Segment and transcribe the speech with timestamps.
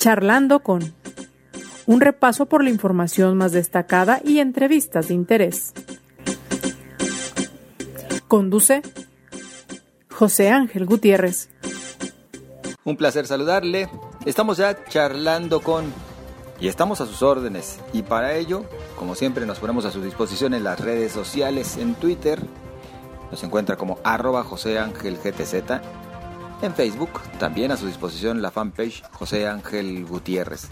[0.00, 0.94] Charlando con
[1.84, 5.74] un repaso por la información más destacada y entrevistas de interés.
[8.26, 8.80] Conduce
[10.10, 11.50] José Ángel Gutiérrez.
[12.82, 13.90] Un placer saludarle.
[14.24, 15.92] Estamos ya charlando con
[16.60, 17.78] y estamos a sus órdenes.
[17.92, 18.64] Y para ello,
[18.96, 22.40] como siempre, nos ponemos a su disposición en las redes sociales, en Twitter.
[23.30, 25.18] Nos encuentra como arroba José Ángel.
[26.62, 30.68] En Facebook, también a su disposición la fanpage José Ángel Gutiérrez.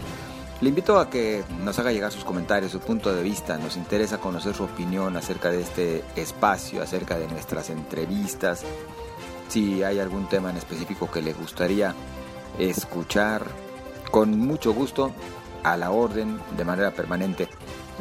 [0.61, 3.57] Le invito a que nos haga llegar sus comentarios, su punto de vista.
[3.57, 8.63] Nos interesa conocer su opinión acerca de este espacio, acerca de nuestras entrevistas.
[9.47, 11.95] Si hay algún tema en específico que le gustaría
[12.59, 13.47] escuchar,
[14.11, 15.11] con mucho gusto
[15.63, 17.47] a la orden de manera permanente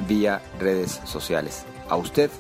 [0.07, 1.65] vía redes sociales.
[1.89, 2.31] A usted,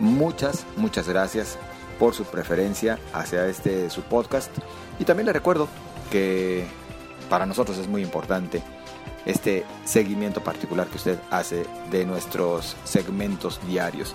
[0.00, 1.58] muchas, muchas gracias
[1.94, 4.50] por su preferencia hacia este su podcast.
[4.98, 5.68] Y también le recuerdo
[6.10, 6.66] que
[7.28, 8.62] para nosotros es muy importante
[9.26, 14.14] este seguimiento particular que usted hace de nuestros segmentos diarios.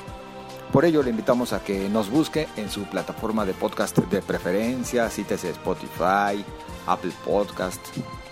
[0.71, 5.09] Por ello le invitamos a que nos busque en su plataforma de podcast de preferencia,
[5.09, 6.45] cítese Spotify,
[6.86, 7.81] Apple Podcast,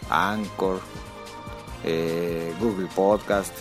[0.09, 0.80] Anchor,
[1.84, 3.54] eh, Google Podcast,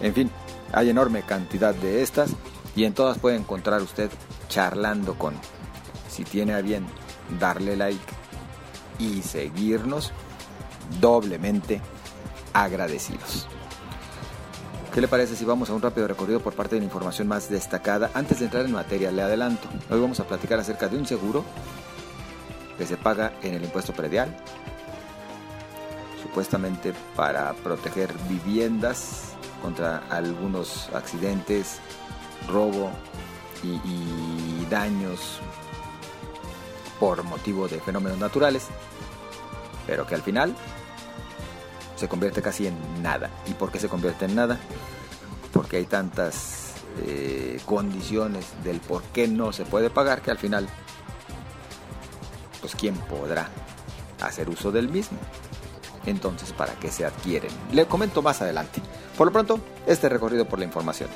[0.00, 0.30] en fin,
[0.72, 2.30] hay enorme cantidad de estas
[2.74, 4.10] y en todas puede encontrar usted
[4.48, 5.34] charlando con.
[6.08, 6.86] Si tiene a bien
[7.38, 8.14] darle like
[8.98, 10.12] y seguirnos,
[11.00, 11.80] doblemente
[12.52, 13.46] agradecidos.
[14.94, 17.50] ¿Qué le parece si vamos a un rápido recorrido por parte de la información más
[17.50, 18.10] destacada?
[18.14, 19.68] Antes de entrar en materia, le adelanto.
[19.90, 21.44] Hoy vamos a platicar acerca de un seguro
[22.78, 24.34] que se paga en el impuesto predial,
[26.22, 31.78] supuestamente para proteger viviendas contra algunos accidentes,
[32.48, 32.90] robo
[33.62, 35.40] y, daños
[36.98, 38.66] por motivo de fenómenos naturales,
[39.86, 40.56] pero que al final
[41.94, 43.30] se convierte casi en nada.
[43.46, 44.58] ¿Y por qué se convierte en nada?
[45.52, 46.74] Porque hay tantas
[47.06, 50.68] eh, condiciones del por qué no se puede pagar que al final,
[52.60, 53.48] pues quién podrá
[54.20, 55.18] hacer uso del mismo
[56.10, 57.50] entonces para qué se adquieren.
[57.72, 58.80] Le comento más adelante.
[59.16, 61.08] Por lo pronto, este recorrido por la información.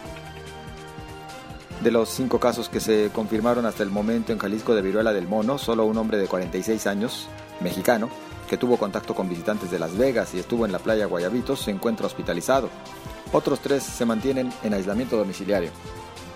[1.82, 5.26] De los cinco casos que se confirmaron hasta el momento en Jalisco de viruela del
[5.26, 7.28] mono, solo un hombre de 46 años,
[7.60, 8.10] mexicano,
[8.50, 11.70] que tuvo contacto con visitantes de Las Vegas y estuvo en la playa Guayabitos, se
[11.70, 12.68] encuentra hospitalizado.
[13.32, 15.70] Otros tres se mantienen en aislamiento domiciliario.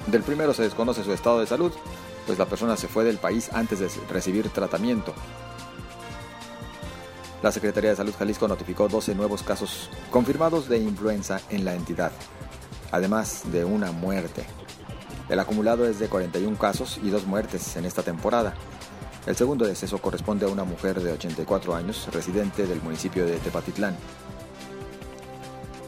[0.06, 1.72] Del primero se desconoce su estado de salud,
[2.24, 5.12] pues la persona se fue del país antes de recibir tratamiento.
[7.42, 12.12] La Secretaría de Salud Jalisco notificó 12 nuevos casos confirmados de influenza en la entidad,
[12.90, 14.46] además de una muerte.
[15.28, 18.54] El acumulado es de 41 casos y dos muertes en esta temporada.
[19.26, 23.96] El segundo deceso corresponde a una mujer de 84 años, residente del municipio de Tepatitlán.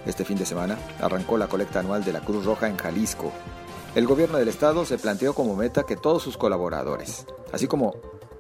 [0.07, 3.33] Este fin de semana arrancó la colecta anual de la Cruz Roja en Jalisco.
[3.95, 7.95] El gobierno del estado se planteó como meta que todos sus colaboradores, así como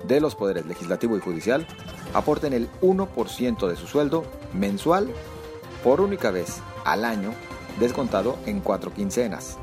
[0.04, 1.66] de los poderes legislativo y judicial,
[2.14, 4.24] aporten el 1% de su sueldo
[4.54, 5.12] mensual
[5.82, 7.34] por única vez al año,
[7.78, 9.58] descontado en cuatro quincenas.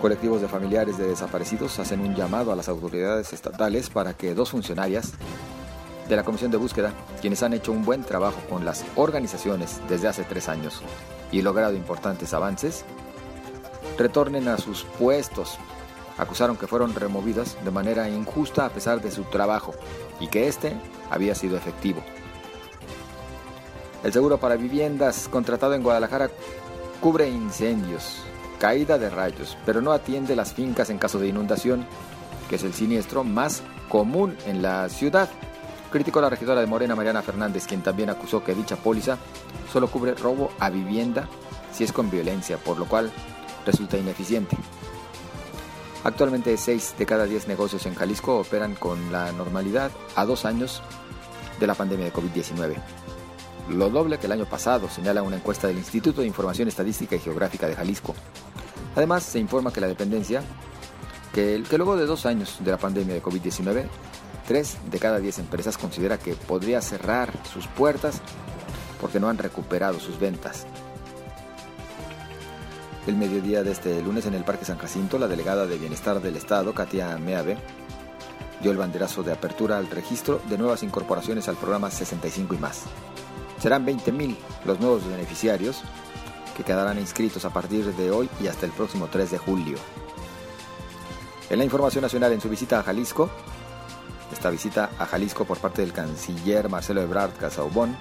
[0.00, 4.50] Colectivos de familiares de desaparecidos hacen un llamado a las autoridades estatales para que dos
[4.50, 5.12] funcionarias
[6.08, 10.08] de la Comisión de Búsqueda, quienes han hecho un buen trabajo con las organizaciones desde
[10.08, 10.80] hace tres años
[11.30, 12.84] y logrado importantes avances,
[13.98, 15.58] retornen a sus puestos
[16.20, 19.72] acusaron que fueron removidas de manera injusta a pesar de su trabajo
[20.20, 20.74] y que este
[21.10, 22.02] había sido efectivo.
[24.04, 26.30] El seguro para viviendas contratado en Guadalajara
[27.00, 28.22] cubre incendios,
[28.60, 31.86] caída de rayos, pero no atiende las fincas en caso de inundación,
[32.48, 35.28] que es el siniestro más común en la ciudad.
[35.90, 39.18] Criticó la regidora de Morena, Mariana Fernández, quien también acusó que dicha póliza
[39.72, 41.26] solo cubre robo a vivienda
[41.72, 43.10] si es con violencia, por lo cual
[43.64, 44.56] resulta ineficiente.
[46.04, 50.82] Actualmente 6 de cada 10 negocios en Jalisco operan con la normalidad a dos años
[51.58, 52.76] de la pandemia de COVID-19.
[53.70, 57.20] Lo doble que el año pasado, señala una encuesta del Instituto de Información Estadística y
[57.20, 58.14] Geográfica de Jalisco.
[58.96, 60.42] Además, se informa que la dependencia,
[61.32, 63.86] que, que luego de dos años de la pandemia de COVID-19,
[64.46, 68.20] 3 de cada 10 empresas considera que podría cerrar sus puertas
[69.00, 70.66] porque no han recuperado sus ventas.
[73.06, 76.36] El mediodía de este lunes en el Parque San Jacinto, la delegada de Bienestar del
[76.36, 77.56] Estado, Katia Meave,
[78.60, 82.82] dio el banderazo de apertura al registro de nuevas incorporaciones al programa 65 y más.
[83.58, 85.82] Serán 20.000 los nuevos beneficiarios
[86.60, 89.78] que quedarán inscritos a partir de hoy y hasta el próximo 3 de julio.
[91.48, 93.30] En la información nacional, en su visita a Jalisco,
[94.30, 97.96] esta visita a Jalisco por parte del canciller Marcelo Ebrard Casaubon,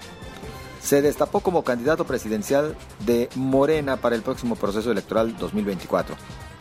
[0.81, 2.75] se destapó como candidato presidencial
[3.05, 6.17] de Morena para el próximo proceso electoral 2024.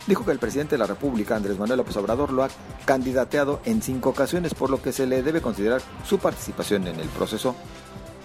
[0.07, 2.49] Dijo que el presidente de la República, Andrés Manuel López Obrador, lo ha
[2.85, 7.09] candidateado en cinco ocasiones, por lo que se le debe considerar su participación en el
[7.09, 7.55] proceso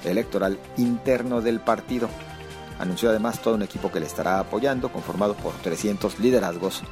[0.05, 2.09] electoral interno del partido.
[2.79, 6.83] Anunció además todo un equipo que le estará apoyando, conformado por 300 liderazgos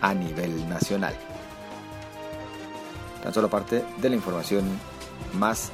[0.00, 1.14] a nivel nacional.
[3.22, 4.64] Tan solo parte de la información
[5.32, 5.72] más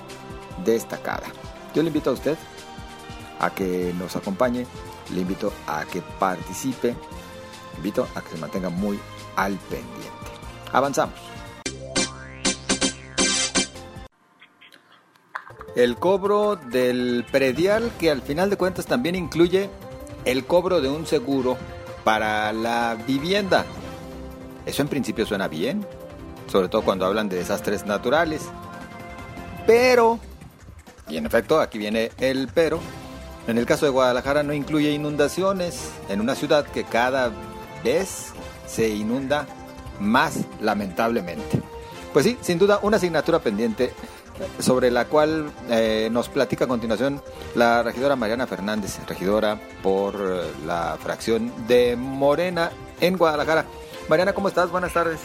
[0.65, 1.27] destacada.
[1.75, 2.39] Yo le invito a usted
[3.39, 4.67] a que nos acompañe,
[5.13, 8.99] le invito a que participe, le invito a que se mantenga muy
[9.37, 10.31] al pendiente.
[10.73, 11.40] Avanzamos.
[15.77, 19.71] El cobro del predial que al final de cuentas también incluye
[20.25, 21.57] el cobro de un seguro
[22.05, 23.65] para la vivienda.
[24.67, 25.87] Eso en principio suena bien,
[26.51, 28.43] sobre todo cuando hablan de desastres naturales.
[29.67, 30.19] Pero,
[31.09, 32.81] y en efecto aquí viene el pero,
[33.47, 37.31] en el caso de Guadalajara no incluye inundaciones en una ciudad que cada
[37.85, 38.33] vez
[38.67, 39.47] se inunda
[40.01, 41.61] más lamentablemente.
[42.13, 43.93] Pues sí, sin duda una asignatura pendiente
[44.59, 47.23] sobre la cual eh, nos platica a continuación
[47.55, 52.71] la regidora Mariana Fernández, regidora por eh, la fracción de Morena
[53.01, 53.65] en Guadalajara.
[54.09, 54.71] Mariana, ¿cómo estás?
[54.71, 55.21] Buenas tardes.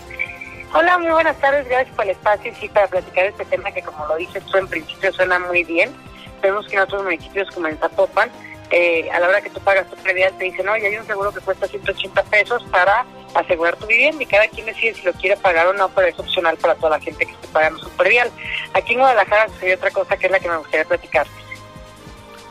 [0.74, 3.82] Hola, muy buenas tardes, gracias por el espacio y sí, para platicar este tema que
[3.82, 5.96] como lo dices tú en principio suena muy bien.
[6.42, 8.30] Vemos que en otros municipios como en Zapopan,
[8.72, 11.32] eh, a la hora que tú pagas tu predial te dicen, oye, hay un seguro
[11.32, 15.38] que cuesta 180 pesos para asegurar tu vivienda y cada quien decide si lo quiere
[15.38, 18.32] pagar o no, pero es opcional para toda la gente que esté pagando su predial.
[18.74, 21.28] Aquí en Guadalajara sucedió otra cosa que es la que me gustaría platicar.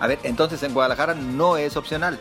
[0.01, 2.19] A ver, entonces en Guadalajara no es opcional.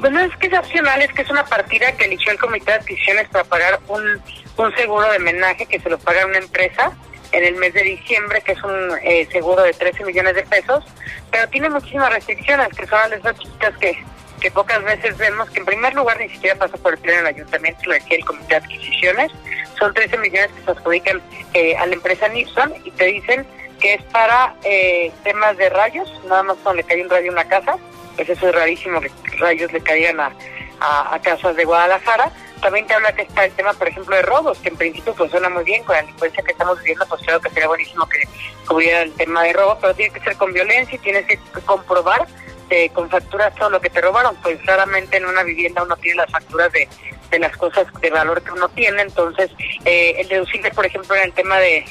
[0.00, 2.72] Pues no es que es opcional, es que es una partida que eligió el Comité
[2.72, 4.22] de Adquisiciones para pagar un,
[4.56, 6.92] un seguro de menaje que se lo paga una empresa
[7.32, 10.84] en el mes de diciembre, que es un eh, seguro de 13 millones de pesos,
[11.30, 13.98] pero tiene muchísimas restricciones, que son las chiquitas que,
[14.38, 17.34] que pocas veces vemos, que en primer lugar ni siquiera pasa por el pleno del
[17.34, 19.32] ayuntamiento, lo decía el comité de adquisiciones,
[19.78, 21.22] son 13 millones que se adjudican
[21.54, 23.46] eh, a la empresa Nixon y te dicen
[23.80, 27.32] que es para eh, temas de rayos, nada más cuando le cae un rayo a
[27.32, 27.76] una casa,
[28.16, 30.32] pues eso es rarísimo que rayos le caigan a,
[30.80, 34.58] a, casas de Guadalajara, también te habla que está el tema, por ejemplo, de robos,
[34.58, 37.50] que en principio funciona muy bien con la delincuencia que estamos viviendo, pues creo que
[37.50, 38.22] sería buenísimo que
[38.66, 42.26] cubriera el tema de robo, pero tiene que ser con violencia y tienes que comprobar
[42.70, 46.16] eh, con facturas todo lo que te robaron, pues claramente en una vivienda uno tiene
[46.16, 46.88] las facturas de,
[47.30, 49.50] de las cosas de valor que uno tiene, entonces
[49.84, 51.84] eh, el deducible, por ejemplo, en el tema de,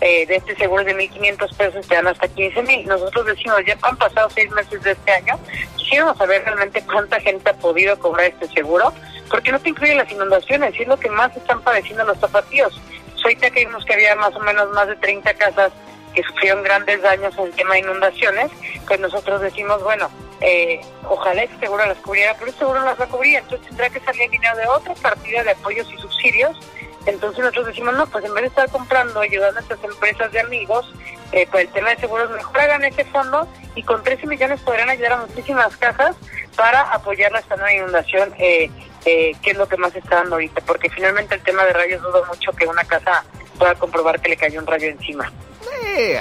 [0.00, 2.84] eh, de este seguro de 1.500 pesos te dan hasta 15.000.
[2.84, 5.38] Nosotros decimos, ya han pasado seis meses de este año,
[5.76, 8.92] quisiéramos saber realmente cuánta gente ha podido cobrar este seguro,
[9.30, 12.80] porque no te incluye las inundaciones, y es lo que más están padeciendo los zapatillos.
[13.22, 15.72] Ahorita que vimos que había más o menos más de 30 casas
[16.16, 18.50] que sufrieron grandes daños en el tema de inundaciones,
[18.88, 20.10] pues nosotros decimos, bueno,
[20.40, 23.68] eh, ojalá el seguro las cubriera, pero el seguro no las va a cubrir, entonces
[23.68, 26.58] tendrá que salir dinero de otra partida de apoyos y subsidios
[27.06, 30.40] entonces nosotros decimos, no, pues en vez de estar comprando, ayudando a estas empresas de
[30.40, 30.92] amigos,
[31.30, 34.90] eh, pues el tema de seguros, mejor hagan ese fondo y con 13 millones podrán
[34.90, 36.16] ayudar a muchísimas casas
[36.56, 38.70] para apoyar esta nueva inundación, eh,
[39.04, 42.02] eh, que es lo que más está dando ahorita, porque finalmente el tema de rayos
[42.02, 43.24] dudo mucho que una casa
[43.56, 45.32] pueda comprobar que le cayó un rayo encima.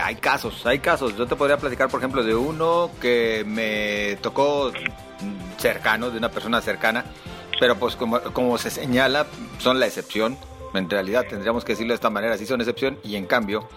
[0.04, 1.16] Hay casos, hay casos.
[1.18, 4.72] Yo te podría platicar, por ejemplo, de uno que me tocó
[5.58, 7.06] cercano, de una persona cercana,
[7.60, 9.26] pero pues como, como se señala,
[9.60, 10.38] son la excepción
[10.78, 13.68] en realidad tendríamos que decirlo de esta manera, sí son excepción y en cambio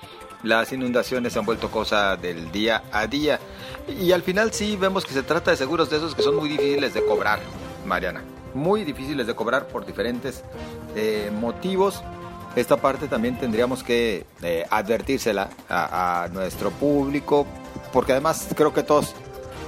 [0.42, 3.40] las inundaciones se han vuelto cosa del día a día.
[4.00, 6.48] Y al final sí vemos que se trata de seguros de esos que son muy
[6.48, 7.40] difíciles de cobrar,
[7.84, 8.22] Mariana.
[8.54, 10.44] Muy difíciles de cobrar por diferentes
[10.94, 12.02] eh, motivos.
[12.58, 17.46] Esta parte también tendríamos que eh, advertírsela a, nuestro público,
[17.92, 19.14] porque además creo que todos,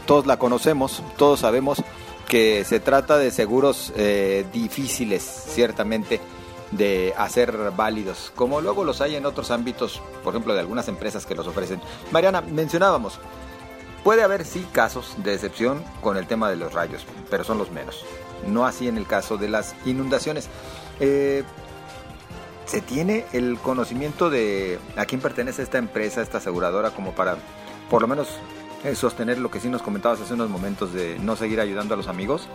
[0.06, 1.84] todos la conocemos, todos sabemos
[2.26, 6.20] que se trata de seguros eh, difíciles, ciertamente
[6.72, 11.26] de hacer válidos, como luego los hay en otros ámbitos, por ejemplo, de algunas empresas
[11.26, 11.80] que los ofrecen.
[12.10, 13.20] Mariana, mencionábamos,
[14.02, 17.70] puede haber sí casos de excepción con el tema de los rayos, pero son los
[17.70, 18.04] menos.
[18.48, 20.48] No así en el caso de las inundaciones.
[20.98, 21.44] Eh,
[22.70, 27.34] ¿Se tiene el conocimiento de a quién pertenece esta empresa, esta aseguradora, como para
[27.90, 28.28] por lo menos
[28.84, 31.96] eh, sostener lo que sí nos comentabas hace unos momentos de no seguir ayudando a
[31.96, 32.46] los amigos?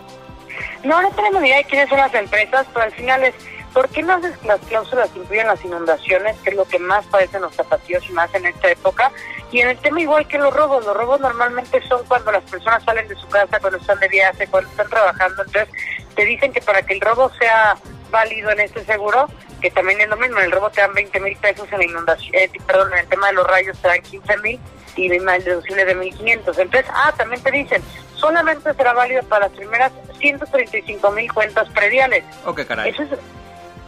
[0.85, 3.35] No, no tenemos idea de quiénes son las empresas, pero al final es
[3.73, 7.53] ¿Por qué no las cláusulas incluyen las inundaciones, que es lo que más padecen los
[7.53, 9.11] zapatillos y más en esta época?
[9.51, 12.81] Y en el tema igual que los robos, los robos normalmente son cuando las personas
[12.85, 15.43] salen de su casa, cuando están de viaje, cuando están trabajando.
[15.43, 15.75] Entonces
[16.15, 17.75] te dicen que para que el robo sea
[18.11, 19.27] válido en este seguro,
[19.65, 21.85] que también es lo mismo, en el robo te dan 20 mil pesos, en la
[21.85, 24.59] inundación, eh, perdón, en el tema de los rayos te dan 15 mil
[24.95, 26.59] y el deducible de 1.500.
[26.59, 27.81] Entonces, ah, también te dicen,
[28.13, 32.23] solamente será válido para las primeras 135 mil cuentas prediales.
[32.45, 32.91] Ok, caray.
[32.91, 33.09] Eso es,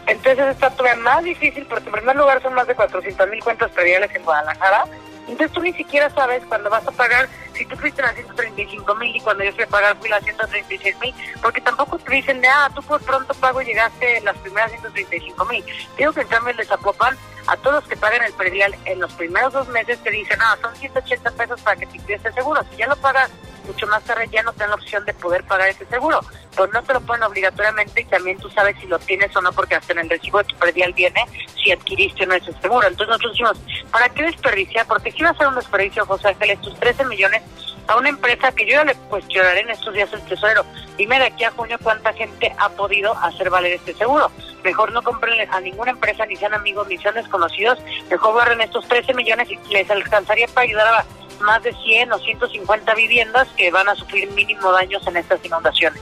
[0.08, 3.70] entonces está todavía más difícil porque en primer lugar son más de 400 mil cuentas
[3.70, 4.86] prediales en Guadalajara
[5.28, 9.16] entonces tú ni siquiera sabes cuándo vas a pagar, si tú fuiste a 135 mil
[9.16, 12.48] y cuando yo fui a pagar fui a 136 mil, porque tampoco te dicen de,
[12.48, 15.64] ah, tú por pronto pago llegaste las primeras 135 mil.
[15.98, 17.18] Digo que en cambio el de Zapopan,
[17.48, 20.58] a todos los que pagan el predial en los primeros dos meses te dicen, ah,
[20.62, 22.62] son 180 pesos para que te este seguro.
[22.72, 23.32] Si ya lo pagas
[23.68, 26.20] mucho más tarde ya no te la opción de poder pagar ese seguro.
[26.56, 29.52] Pues no te lo ponen obligatoriamente y también tú sabes si lo tienes o no,
[29.52, 31.24] porque hasta en el recibo de tu predial viene
[31.62, 32.88] si adquiriste o no ese seguro.
[32.88, 33.58] Entonces nosotros decimos,
[33.92, 34.88] ¿para qué desperdiciar?
[34.88, 37.44] Porque si va a ser un desperdicio, José Ángel, estos 13 millones
[37.88, 40.66] a una empresa que yo ya le cuestionaré en estos días el tesorero.
[40.98, 44.30] Dime de aquí a junio cuánta gente ha podido hacer valer este seguro.
[44.64, 47.80] Mejor no compren a ninguna empresa, ni sean amigos, ni sean desconocidos.
[48.10, 51.06] Mejor barren estos 13 millones y les alcanzaría para ayudar a
[51.42, 56.02] más de 100 o 150 viviendas que van a sufrir mínimo daños en estas inundaciones.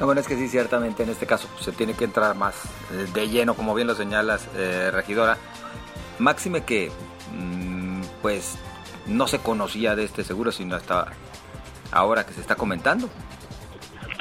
[0.00, 2.54] Lo bueno es que sí, ciertamente en este caso pues, se tiene que entrar más
[2.92, 5.38] eh, de lleno, como bien lo señalas, eh, regidora.
[6.18, 6.90] Máxime que,
[7.32, 8.56] mm, pues,
[9.06, 11.12] no se conocía de este seguro, sino hasta
[11.92, 13.08] ahora que se está comentando.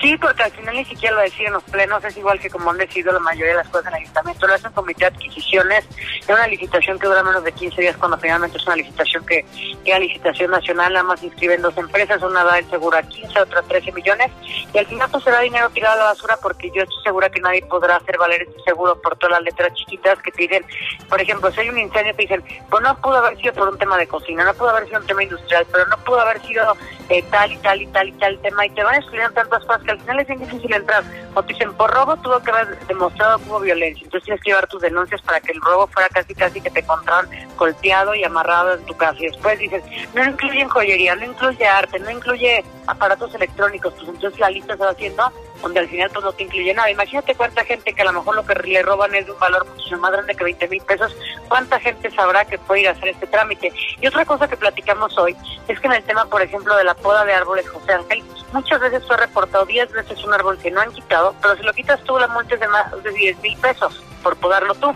[0.04, 2.78] Sí, porque al final ni siquiera lo deciden los plenos, es igual que como han
[2.78, 5.86] decidido la mayoría de las cosas en el ayuntamiento, lo hace un comité de adquisiciones,
[6.20, 9.46] es una licitación que dura menos de 15 días cuando finalmente es una licitación que
[9.86, 13.62] queda licitación nacional, nada más inscriben dos empresas, una da el seguro a 15, otra
[13.62, 14.30] a 13 millones,
[14.74, 17.40] y al final pues será dinero tirado a la basura porque yo estoy segura que
[17.40, 20.66] nadie podrá hacer valer este seguro por todas las letras chiquitas que dicen,
[21.08, 23.78] por ejemplo, si hay un incendio te dicen, pues no pudo haber sido por un
[23.78, 26.76] tema de cocina, no pudo haber sido un tema industrial, pero no pudo haber sido
[27.08, 29.82] eh, tal y tal y tal y tal tema, y te van excluyendo tantas cosas
[29.84, 31.04] que al final es bien difícil entrar.
[31.34, 34.04] O te dicen, por robo tuvo que haber demostrado que hubo violencia.
[34.04, 36.82] Entonces tienes que llevar tus denuncias para que el robo fuera casi casi que te
[36.82, 39.18] encontraron golpeado y amarrado en tu casa.
[39.20, 39.84] Y después dices,
[40.14, 43.94] no incluye joyería, no incluye arte, no incluye aparatos electrónicos.
[43.94, 45.32] Pues entonces la lista se haciendo
[45.64, 46.92] donde al final pues no te incluye nada.
[46.92, 49.66] Imagínate cuánta gente que a lo mejor lo que le roban es de un valor
[49.66, 51.16] mucho más grande que 20 mil pesos,
[51.48, 53.72] cuánta gente sabrá que puede ir a hacer este trámite.
[54.02, 55.36] Y otra cosa que platicamos hoy
[55.68, 58.24] es que en el tema, por ejemplo, de la poda de árboles, José Ángel,
[58.54, 61.74] muchas veces fue reportado 10 veces un árbol que no han quitado, pero si lo
[61.74, 64.96] quitas tú, la multa es de más de 10 mil pesos por podarlo tú.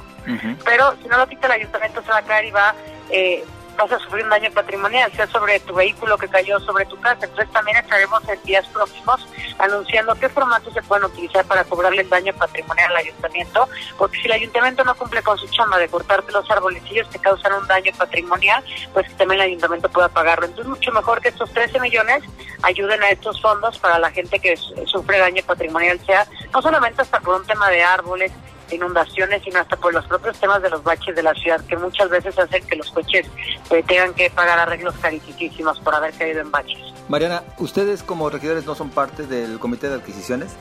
[0.65, 2.75] Pero si no lo quita el ayuntamiento, se va a caer y va...
[3.09, 3.45] Eh,
[3.77, 7.25] vas a sufrir un daño patrimonial, sea sobre tu vehículo que cayó sobre tu casa.
[7.25, 9.25] Entonces también estaremos en días próximos
[9.59, 13.67] anunciando qué formatos se pueden utilizar para cobrarle el daño patrimonial al ayuntamiento,
[13.97, 17.53] porque si el ayuntamiento no cumple con su chamba de cortarte los arbolecillos que causan
[17.53, 20.45] un daño patrimonial, pues también el ayuntamiento pueda pagarlo.
[20.45, 22.23] Entonces mucho mejor que estos 13 millones
[22.63, 27.19] ayuden a estos fondos para la gente que sufre daño patrimonial, sea no solamente hasta
[27.19, 28.31] por un tema de árboles,
[28.75, 32.09] inundaciones, sino hasta por los propios temas de los baches de la ciudad, que muchas
[32.09, 33.27] veces hacen que los coches
[33.69, 36.93] eh, tengan que pagar arreglos carísimos por haber caído en baches.
[37.09, 40.55] Mariana, ¿ustedes como regidores no son parte del comité de adquisiciones?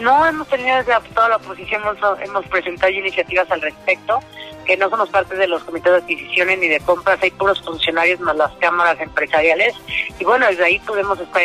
[0.00, 4.20] No hemos tenido desde toda la oposición, hemos, hemos presentado iniciativas al respecto
[4.64, 8.20] que no somos parte de los comités de adquisiciones ni de compras, hay puros funcionarios
[8.20, 9.74] más las cámaras empresariales
[10.18, 11.42] y bueno, desde ahí podemos estar,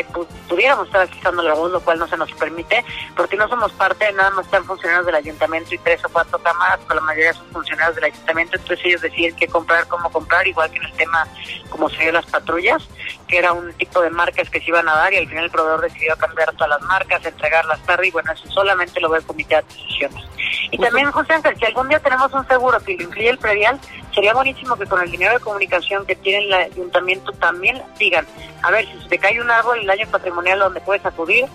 [0.47, 2.83] pudiéramos estar adquisando la voz, lo cual no se nos permite,
[3.15, 6.79] porque no somos parte, nada más están funcionarios del ayuntamiento y tres o cuatro cámaras,
[6.87, 10.69] pero la mayoría son funcionarios del ayuntamiento, entonces ellos deciden qué comprar, cómo comprar, igual
[10.71, 11.27] que en el tema
[11.69, 12.87] como se dio las patrullas,
[13.27, 15.51] que era un tipo de marcas que se iban a dar y al final el
[15.51, 19.25] proveedor decidió cambiar todas las marcas, entregarlas tarde y bueno, eso solamente lo ve el
[19.25, 20.25] comité de adquisiciones.
[20.71, 23.79] Y también, José Ángel, si algún día tenemos un seguro que incluye el predial,
[24.13, 28.25] sería buenísimo que con el dinero de comunicación que tiene el ayuntamiento también digan,
[28.63, 31.45] a ver, si se te cae un árbol, el daño patrimonial donde puedes acudir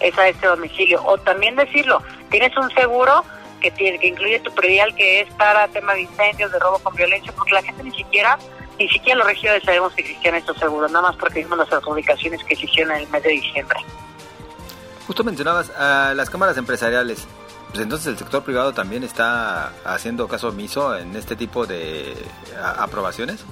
[0.00, 1.02] es a este domicilio.
[1.04, 3.24] O también decirlo, tienes un seguro
[3.60, 6.94] que tiene que incluye tu predial que es para tema de incendios, de robo con
[6.94, 8.38] violencia, porque la gente ni siquiera
[8.78, 12.42] ni siquiera los regiones sabemos que existían estos seguros, nada más porque vimos las adjudicaciones
[12.44, 13.78] que existieron en el mes de diciembre.
[15.06, 15.70] Justo mencionabas
[16.16, 17.26] las cámaras empresariales
[17.74, 22.14] pues entonces el sector privado también está haciendo caso omiso en este tipo de
[22.78, 23.44] aprobaciones.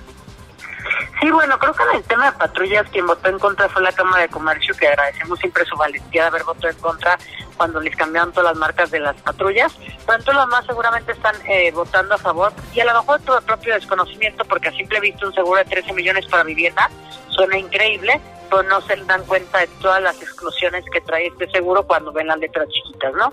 [1.21, 3.91] Sí, bueno, creo que en el tema de patrullas quien votó en contra fue la
[3.91, 7.19] Cámara de Comercio, que agradecemos siempre su valentía de haber votado en contra
[7.57, 9.77] cuando les cambiaron todas las marcas de las patrullas.
[10.07, 13.45] Pero los más seguramente están eh, votando a favor y a lo mejor todo el
[13.45, 16.89] propio desconocimiento, porque a simple vista un seguro de 13 millones para vivienda
[17.31, 21.85] suena increíble, pero no se dan cuenta de todas las exclusiones que trae este seguro
[21.85, 23.33] cuando ven las letras chiquitas, ¿no?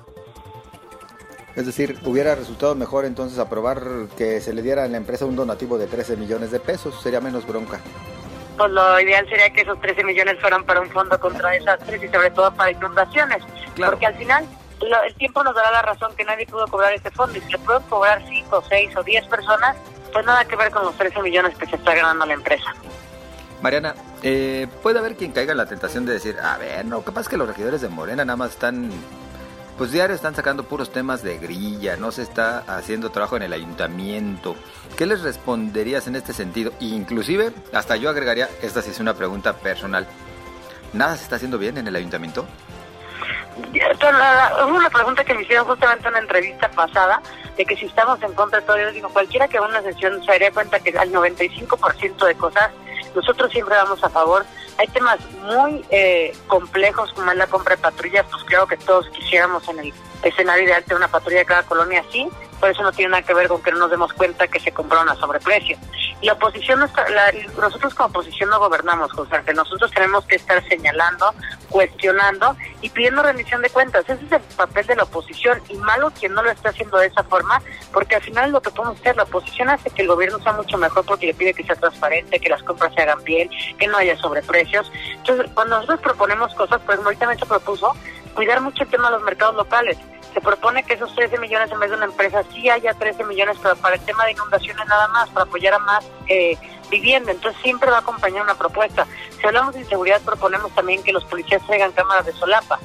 [1.55, 3.81] Es decir, hubiera resultado mejor entonces aprobar
[4.17, 7.21] que se le diera a la empresa un donativo de 13 millones de pesos, sería
[7.21, 7.79] menos bronca.
[8.57, 12.07] Pues lo ideal sería que esos 13 millones fueran para un fondo contra desastres y
[12.09, 13.43] sobre todo para inundaciones,
[13.75, 14.45] porque al final
[15.05, 17.57] el tiempo nos dará la razón que nadie pudo cobrar este fondo y si le
[17.59, 19.75] pueden cobrar 5, 6 o 10 personas,
[20.11, 22.73] pues nada que ver con los 13 millones que se está ganando la empresa.
[23.61, 27.27] Mariana, eh, puede haber quien caiga en la tentación de decir, a ver, no, capaz
[27.27, 28.89] que los regidores de Morena nada más están,
[29.79, 33.53] pues diario están sacando puros temas de grilla, no se está haciendo trabajo en el
[33.53, 34.57] ayuntamiento.
[34.97, 36.73] ¿Qué les responderías en este sentido?
[36.81, 40.05] Inclusive, hasta yo agregaría, esta sí es una pregunta personal,
[40.91, 42.45] ¿nada se está haciendo bien en el ayuntamiento?
[43.73, 43.97] Es
[44.67, 47.21] una pregunta que me hicieron justamente en una entrevista pasada,
[47.55, 49.81] de que si estamos en contra de todo, yo digo, cualquiera que va a una
[49.81, 52.69] sesión se daría cuenta que al 95% de cosas
[53.15, 54.45] nosotros siempre vamos a favor.
[54.79, 59.09] Hay temas muy eh, complejos como es la compra de patrullas, pues creo que todos
[59.09, 59.93] quisiéramos en el
[60.23, 62.29] escenario ideal de una patrulla de cada colonia así,
[62.61, 64.71] por eso no tiene nada que ver con que no nos demos cuenta que se
[64.71, 65.77] compraron a sobreprecio.
[66.21, 71.33] La oposición, la, nosotros como oposición no gobernamos, José, que nosotros tenemos que estar señalando,
[71.69, 74.03] cuestionando y pidiendo rendición de cuentas.
[74.07, 77.07] Ese es el papel de la oposición y malo quien no lo está haciendo de
[77.07, 77.61] esa forma,
[77.93, 80.77] porque al final lo que podemos hacer, la oposición hace que el gobierno sea mucho
[80.77, 83.97] mejor porque le pide que sea transparente, que las compras se hagan bien, que no
[83.97, 84.91] haya sobreprecios.
[85.15, 87.93] Entonces, cuando nosotros proponemos cosas, pues ahorita se propuso
[88.33, 89.97] cuidar mucho el tema de los mercados locales
[90.33, 93.57] se propone que esos 13 millones en vez de una empresa sí haya 13 millones
[93.61, 96.57] pero para el tema de inundaciones nada más, para apoyar a más eh,
[96.89, 97.31] vivienda.
[97.31, 99.07] Entonces siempre va a acompañar una propuesta.
[99.39, 102.79] Si hablamos de inseguridad, proponemos también que los policías traigan cámaras de solapa.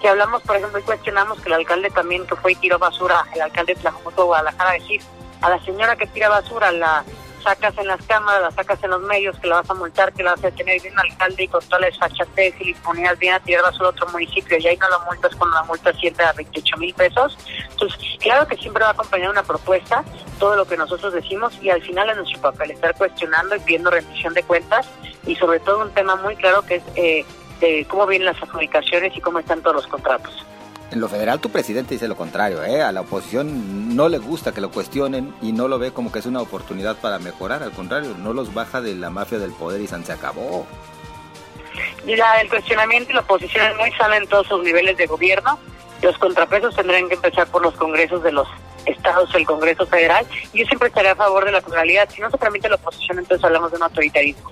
[0.00, 3.26] Si hablamos, por ejemplo, y cuestionamos que el alcalde también que fue y tiró basura,
[3.34, 5.02] el alcalde de Tlajomulco, Guadalajara, decir
[5.42, 7.04] a la señora que tira basura, la
[7.42, 10.22] sacas en las cámaras, las sacas en los medios, que la vas a multar, que
[10.22, 13.40] la vas a tener bien alcalde y con toda la desfachatez y ponías bien a
[13.40, 16.32] tirar basura a otro municipio y ahí no la multas cuando la multa siempre a
[16.32, 17.38] 28 mil pesos.
[17.70, 20.04] Entonces, claro que siempre va a acompañar una propuesta,
[20.38, 23.90] todo lo que nosotros decimos y al final es nuestro papel estar cuestionando y pidiendo
[23.90, 24.88] rendición de cuentas
[25.26, 27.24] y sobre todo un tema muy claro que es eh,
[27.60, 30.46] de cómo vienen las adjudicaciones y cómo están todos los contratos.
[30.90, 32.82] En lo federal tu presidente dice lo contrario, ¿eh?
[32.82, 36.18] a la oposición no le gusta que lo cuestionen y no lo ve como que
[36.18, 39.80] es una oportunidad para mejorar, al contrario, no los baja de la mafia del poder
[39.80, 40.66] y se acabó.
[42.06, 45.58] La, el cuestionamiento y la oposición es muy sana en todos sus niveles de gobierno.
[46.02, 48.48] Los contrapesos tendrían que empezar por los congresos de los
[48.86, 50.26] estados, el Congreso Federal.
[50.52, 52.08] Yo siempre estaré a favor de la pluralidad.
[52.10, 54.50] Si no se permite la oposición, entonces hablamos de un autoritarismo.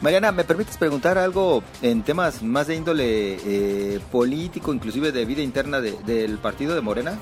[0.00, 5.42] Mariana, ¿me permites preguntar algo en temas más de índole eh, político, inclusive de vida
[5.42, 7.18] interna del partido de Morena?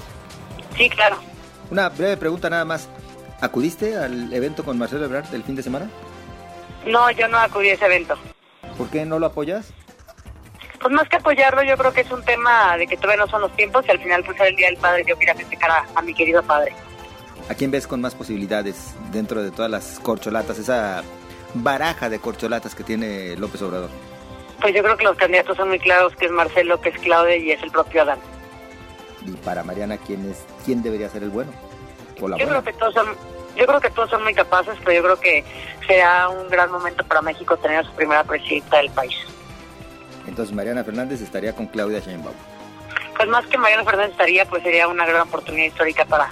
[0.77, 1.17] Sí, claro.
[1.71, 2.89] Una breve pregunta nada más.
[3.41, 5.91] ¿Acudiste al evento con Marcelo Ebrard del fin de semana?
[6.87, 8.15] No, yo no acudí a ese evento.
[8.77, 9.73] ¿Por qué no lo apoyas?
[10.79, 13.41] Pues más que apoyarlo, yo creo que es un tema de que todavía no son
[13.41, 16.03] los tiempos y al final pues el Día del Padre yo quería festejar a, a
[16.03, 16.73] mi querido padre.
[17.49, 20.59] ¿A quién ves con más posibilidades dentro de todas las corcholatas?
[20.59, 21.03] Esa
[21.63, 23.91] baraja de corcholatas que tiene López Obrador?
[24.61, 27.37] Pues yo creo que los candidatos son muy claros, que es Marcelo, que es Claudia
[27.37, 28.19] y es el propio Adán.
[29.27, 31.53] Y para Mariana, ¿quién es quién debería ser el bueno?
[32.19, 33.07] yo creo que todos son
[33.57, 35.45] yo creo que todos son muy capaces, pero yo creo que
[35.87, 39.15] será un gran momento para México tener a su primera presidenta del país.
[40.27, 42.35] Entonces Mariana Fernández estaría con Claudia Sheinbaum.
[43.17, 46.31] Pues más que Mariana Fernández estaría, pues sería una gran oportunidad histórica para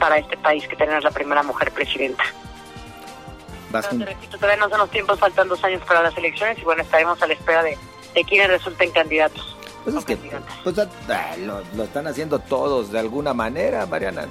[0.00, 2.24] para este país que tener la primera mujer presidenta.
[3.70, 7.20] Vas todavía no son los tiempos, faltan dos años para las elecciones y bueno, estaremos
[7.22, 7.78] a la espera de,
[8.14, 9.56] de quienes resulten candidatos.
[9.84, 10.16] Pues es que
[10.62, 14.26] pues, ah, lo, lo, están haciendo todos de alguna manera, Mariana.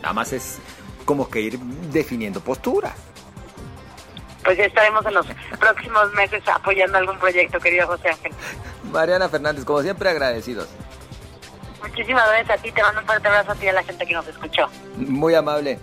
[0.00, 0.58] Nada más es
[1.04, 2.94] como que ir definiendo postura.
[4.44, 5.26] Pues ya estaremos en los
[5.58, 8.32] próximos meses apoyando algún proyecto, querido José Ángel.
[8.92, 10.68] Mariana Fernández, como siempre, agradecidos.
[11.80, 14.06] Muchísimas gracias a ti, te mando un fuerte abrazo a ti y a la gente
[14.06, 14.68] que nos escuchó.
[14.96, 15.78] Muy amable.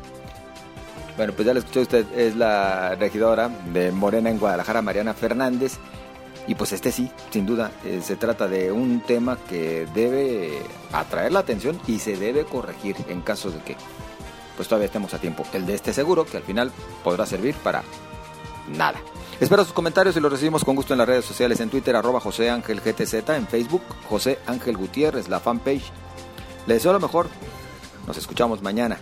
[1.19, 5.73] Bueno, pues ya lo escuchó usted, es la regidora de Morena en Guadalajara, Mariana Fernández.
[6.47, 10.61] Y pues este sí, sin duda, eh, se trata de un tema que debe
[10.93, 13.75] atraer la atención y se debe corregir en caso de que
[14.55, 15.43] pues todavía estemos a tiempo.
[15.51, 16.71] El de este seguro, que al final
[17.03, 17.83] podrá servir para
[18.77, 19.01] nada.
[19.41, 22.21] Espero sus comentarios y los recibimos con gusto en las redes sociales, en Twitter, arroba
[22.21, 25.91] José Ángel GTZ, en Facebook, José Ángel Gutiérrez, la fanpage.
[26.65, 27.27] Les deseo lo mejor.
[28.07, 28.97] Nos escuchamos mañana.